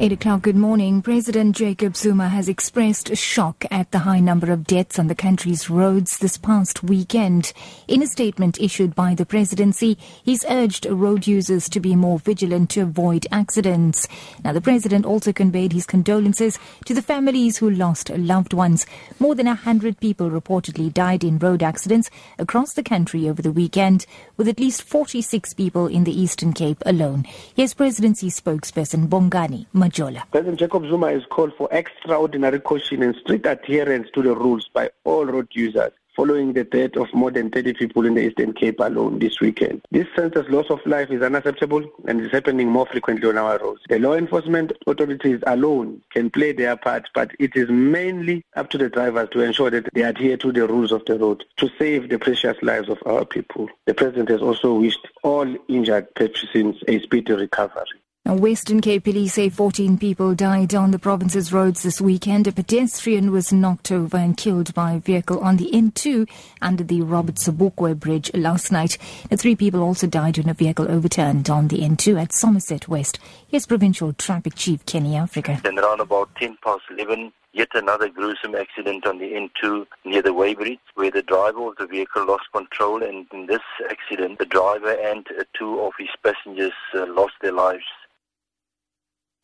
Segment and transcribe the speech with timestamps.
[0.00, 1.02] 8 o'clock, good morning.
[1.02, 5.68] President Jacob Zuma has expressed shock at the high number of deaths on the country's
[5.68, 7.52] roads this past weekend.
[7.86, 12.70] In a statement issued by the presidency, he's urged road users to be more vigilant
[12.70, 14.08] to avoid accidents.
[14.42, 18.86] Now, the president also conveyed his condolences to the families who lost loved ones.
[19.18, 24.06] More than 100 people reportedly died in road accidents across the country over the weekend,
[24.38, 27.26] with at least 46 people in the Eastern Cape alone.
[27.54, 30.22] Here's presidency spokesperson Bongani Majola.
[30.30, 34.90] President Jacob Zuma has called for extraordinary caution and strict adherence to the rules by
[35.04, 38.78] all road users following the death of more than 30 people in the Eastern Cape
[38.80, 39.80] alone this weekend.
[39.90, 43.80] This senseless loss of life is unacceptable and is happening more frequently on our roads.
[43.88, 48.78] The law enforcement authorities alone can play their part, but it is mainly up to
[48.78, 52.10] the drivers to ensure that they adhere to the rules of the road to save
[52.10, 53.68] the precious lives of our people.
[53.86, 57.99] The President has also wished all injured persons a speedy recovery.
[58.34, 62.46] Western Cape police say 14 people died on the province's roads this weekend.
[62.46, 66.28] A pedestrian was knocked over and killed by a vehicle on the N2
[66.62, 68.98] under the Robert Sobukwe Bridge last night.
[69.36, 73.18] Three people also died when a vehicle overturned on the N2 at Somerset West.
[73.48, 75.60] Here's Provincial Traffic Chief Kenny Africa.
[75.64, 80.34] Then around about 10 past 11, yet another gruesome accident on the N2 near the
[80.34, 84.92] Weybridge where the driver of the vehicle lost control and in this accident the driver
[84.92, 85.26] and
[85.58, 87.84] two of his passengers uh, lost their lives.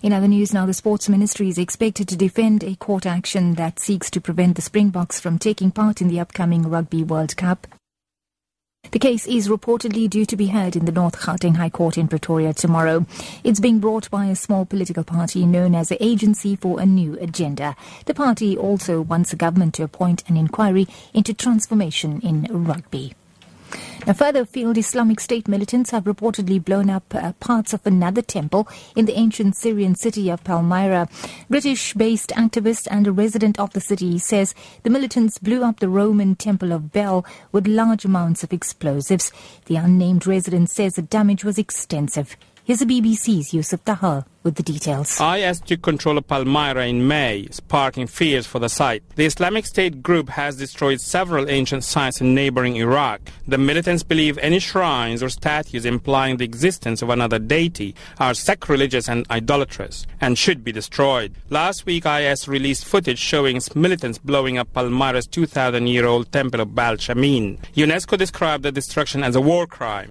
[0.06, 3.80] In other news now, the Sports Ministry is expected to defend a court action that
[3.80, 7.66] seeks to prevent the Springboks from taking part in the upcoming Rugby World Cup.
[8.92, 12.06] The case is reportedly due to be heard in the North Gauteng High Court in
[12.06, 13.04] Pretoria tomorrow.
[13.42, 17.18] It's being brought by a small political party known as the Agency for a New
[17.18, 17.74] Agenda.
[18.04, 23.14] The party also wants the government to appoint an inquiry into transformation in rugby.
[24.06, 28.68] Now, further afield, Islamic State militants have reportedly blown up uh, parts of another temple
[28.94, 31.08] in the ancient Syrian city of Palmyra.
[31.50, 36.36] British-based activist and a resident of the city says the militants blew up the Roman
[36.36, 39.32] temple of Bel with large amounts of explosives.
[39.64, 42.36] The unnamed resident says the damage was extensive.
[42.66, 45.20] Here's the BBC's Yusuf Tahal with the details.
[45.20, 49.04] IS took control of Palmyra in May, sparking fears for the site.
[49.14, 53.20] The Islamic State group has destroyed several ancient sites in neighboring Iraq.
[53.46, 59.08] The militants believe any shrines or statues implying the existence of another deity are sacrilegious
[59.08, 61.36] and idolatrous and should be destroyed.
[61.50, 66.74] Last week, IS released footage showing militants blowing up Palmyra's 2,000 year old temple of
[66.74, 67.60] Baal Shamin.
[67.76, 70.10] UNESCO described the destruction as a war crime.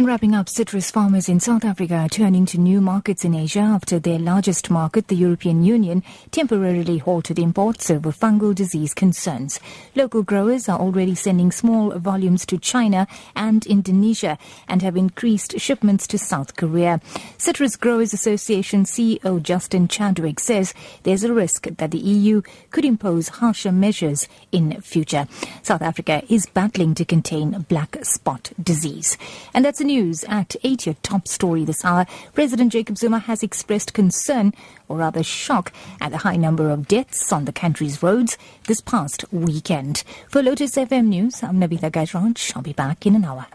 [0.00, 3.60] And wrapping up, citrus farmers in South Africa are turning to new markets in Asia
[3.60, 9.60] after their largest market, the European Union, temporarily halted imports over fungal disease concerns.
[9.94, 13.06] Local growers are already sending small volumes to China
[13.36, 17.02] and Indonesia and have increased shipments to South Korea.
[17.36, 20.72] Citrus Growers Association CEO Justin Chadwick says
[21.02, 22.40] there's a risk that the EU
[22.70, 25.28] could impose harsher measures in future.
[25.62, 29.18] South Africa is battling to contain black spot disease.
[29.52, 32.06] And that's the news at 8, your top story this hour.
[32.32, 34.54] President Jacob Zuma has expressed concern,
[34.88, 39.24] or rather shock, at the high number of deaths on the country's roads this past
[39.32, 40.04] weekend.
[40.28, 42.56] For Lotus FM News, I'm Navita Gajraj.
[42.56, 43.46] I'll be back in an hour.